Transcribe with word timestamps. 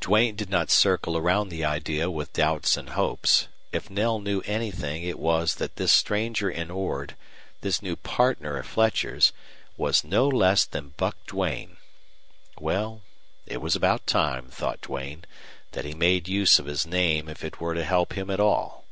Duane 0.00 0.34
did 0.34 0.50
not 0.50 0.72
circle 0.72 1.16
around 1.16 1.50
the 1.50 1.64
idea 1.64 2.10
with 2.10 2.32
doubts 2.32 2.76
and 2.76 2.88
hopes; 2.88 3.46
if 3.70 3.88
Knell 3.88 4.18
knew 4.18 4.40
anything 4.40 5.04
it 5.04 5.20
was 5.20 5.54
that 5.54 5.76
this 5.76 5.92
stranger 5.92 6.50
in 6.50 6.68
Ord, 6.68 7.14
this 7.60 7.80
new 7.80 7.94
partner 7.94 8.56
of 8.56 8.66
Fletcher's, 8.66 9.30
was 9.76 10.02
no 10.02 10.26
less 10.26 10.64
than 10.64 10.94
Buck 10.96 11.16
Duane. 11.28 11.76
Well, 12.58 13.02
it 13.46 13.58
was 13.60 13.76
about 13.76 14.04
time, 14.04 14.46
thought 14.48 14.80
Duane, 14.80 15.24
that 15.70 15.84
he 15.84 15.94
made 15.94 16.26
use 16.26 16.58
of 16.58 16.66
his 16.66 16.84
name 16.84 17.28
if 17.28 17.44
it 17.44 17.60
were 17.60 17.74
to 17.74 17.84
help 17.84 18.14
him 18.14 18.30
at 18.30 18.40
all. 18.40 18.84